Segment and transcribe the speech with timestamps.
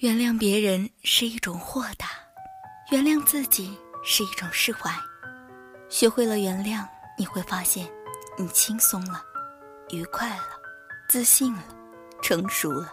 [0.00, 2.06] 原谅别人是一种豁达，
[2.90, 4.90] 原谅自己是一种释怀。
[5.90, 6.86] 学会了原谅，
[7.18, 7.86] 你会发现，
[8.38, 9.22] 你轻松了，
[9.90, 10.44] 愉快了，
[11.06, 11.62] 自信了，
[12.22, 12.90] 成熟了。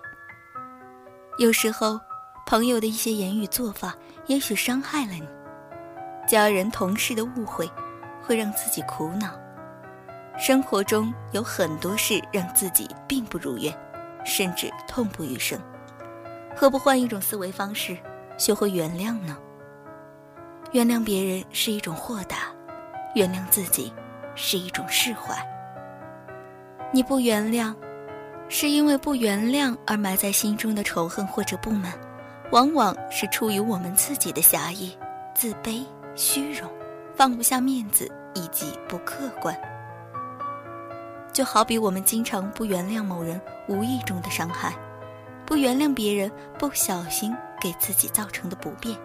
[1.40, 1.98] 有时候，
[2.46, 3.96] 朋友的一些言语做法，
[4.26, 5.26] 也许伤害了你；
[6.28, 7.72] 家人、同事的误会，
[8.22, 9.32] 会让自己苦恼。
[10.38, 13.74] 生活中有很多事让自己并不如愿，
[14.26, 15.58] 甚至痛不欲生。
[16.60, 17.96] 何不换一种思维方式，
[18.36, 19.38] 学会原谅呢？
[20.72, 22.52] 原谅别人是一种豁达，
[23.14, 23.94] 原谅自己
[24.34, 25.36] 是一种释怀。
[26.92, 27.76] 你不原谅，
[28.50, 31.94] 是因为不原谅而埋在心中的仇恨或者不满，
[32.50, 34.98] 往往是出于我们自己的狭义、
[35.36, 36.68] 自卑、虚荣、
[37.16, 39.56] 放不下面子以及不客观。
[41.32, 44.74] 就好比我们经常不原谅某人无意中的伤害。
[45.48, 46.30] 不原谅别人
[46.60, 48.96] 不小心给自己造成的不便，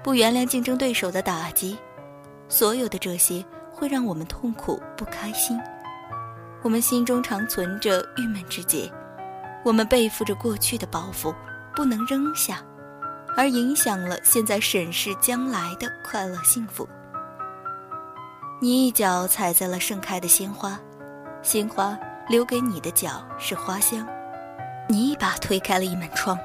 [0.00, 1.76] 不原谅竞争对手的打击，
[2.48, 5.60] 所有的这些会让我们痛苦不开心。
[6.62, 8.88] 我们心中常存着郁闷之结，
[9.64, 11.34] 我们背负着过去的包袱
[11.74, 12.62] 不能扔下，
[13.36, 16.88] 而影响了现在审视将来的快乐幸福。
[18.60, 20.78] 你一脚踩在了盛开的鲜花，
[21.42, 21.98] 鲜花
[22.28, 24.06] 留给你的脚是花香。
[24.90, 26.36] 你一把推开了一门窗，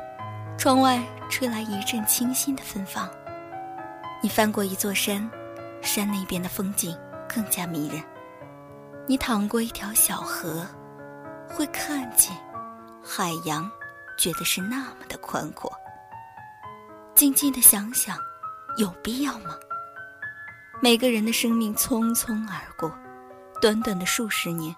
[0.55, 3.09] 窗外吹来一阵清新的芬芳。
[4.21, 5.27] 你翻过一座山，
[5.81, 6.95] 山那边的风景
[7.27, 7.99] 更加迷人。
[9.07, 10.63] 你淌过一条小河，
[11.49, 12.37] 会看见
[13.03, 13.67] 海洋，
[14.15, 15.71] 觉得是那么的宽阔。
[17.15, 18.15] 静静的想想，
[18.77, 19.57] 有必要吗？
[20.83, 22.95] 每个人的生命匆匆而过，
[23.59, 24.75] 短短的数十年，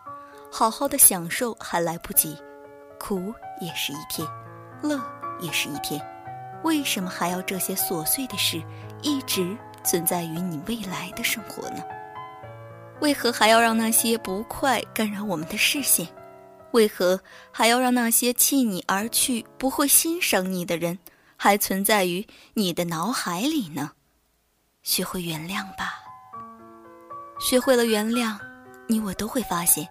[0.50, 2.42] 好好的享受还来不及。
[2.98, 4.28] 苦也是一天，
[4.82, 5.02] 乐
[5.40, 6.00] 也是一天，
[6.64, 8.62] 为什么还要这些琐碎的事
[9.02, 11.84] 一直存在于你未来的生活呢？
[13.00, 16.08] 为何还要让那些不快干扰我们的视线？
[16.72, 17.20] 为何
[17.52, 21.00] 还要让那些弃你而去、不会欣赏你的人
[21.36, 23.92] 还存在于你的脑海里呢？
[24.84, 25.94] 学会原谅吧。
[27.40, 28.38] 学会了原谅，
[28.88, 29.88] 你我都会发现，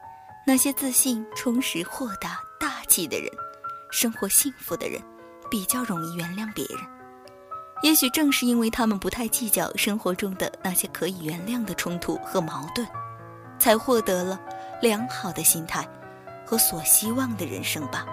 [0.47, 2.41] 那些自信、充实、豁达。
[2.59, 3.31] 大气的人，
[3.97, 5.01] 生活幸福的人，
[5.51, 6.79] 比较容易原谅别人。
[7.81, 12.87] 也许正是因为他们不太计较生活中的那些可以原谅的冲突和矛盾，
[13.59, 14.39] 才获得了
[14.83, 15.89] 良好的心态
[16.45, 18.05] 和所希望的人生吧。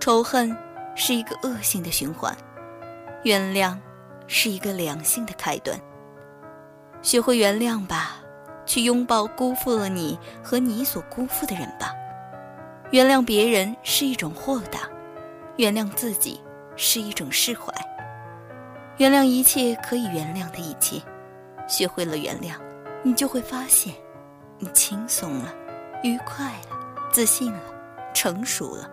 [0.00, 0.52] 仇恨
[0.96, 2.36] 是一个恶性的循环，
[3.22, 3.78] 原谅
[4.26, 5.80] 是一个良性的开端。
[7.02, 8.16] 学会原谅吧，
[8.66, 11.92] 去拥抱辜负了你和你所辜负的人吧。
[12.94, 14.88] 原谅别人是一种豁达，
[15.56, 16.40] 原谅自己
[16.76, 17.74] 是一种释怀，
[18.98, 21.02] 原谅一切可以原谅的一切。
[21.66, 22.54] 学会了原谅，
[23.02, 23.92] 你就会发现，
[24.60, 25.52] 你轻松了，
[26.04, 26.78] 愉快了，
[27.10, 27.60] 自信了，
[28.14, 28.88] 成熟了。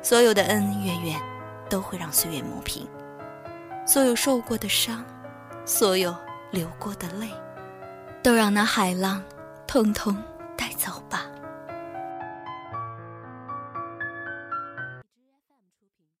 [0.00, 1.20] 所有的恩恩怨怨，
[1.68, 2.86] 都会让岁月磨平；
[3.84, 5.04] 所有受过的伤，
[5.64, 6.14] 所有
[6.52, 7.28] 流过的泪，
[8.22, 9.20] 都让那海浪，
[9.66, 10.16] 通通。